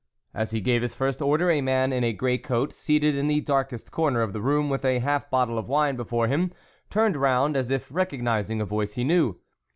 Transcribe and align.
As 0.33 0.49
he 0.49 0.61
gave 0.61 0.81
his 0.81 0.95
first 0.95 1.21
order, 1.21 1.51
a 1.51 1.61
man 1.61 1.93
in 1.93 2.03
a 2.03 2.11
grey 2.11 2.39
coat, 2.39 2.73
seated 2.73 3.15
in 3.15 3.27
the 3.27 3.39
darkest 3.39 3.91
corner 3.91 4.23
of 4.23 4.33
the 4.33 4.41
room 4.41 4.67
with 4.67 4.83
a 4.83 4.97
half 4.97 5.29
bottle 5.29 5.59
of 5.59 5.67
wine 5.69 5.95
before 5.95 6.25
him, 6.27 6.51
turned 6.89 7.15
round, 7.15 7.55
as 7.55 7.69
if 7.69 7.87
recognising 7.91 8.59
a 8.59 8.65
voice 8.65 8.93
he 8.93 9.03
knew. 9.03 9.37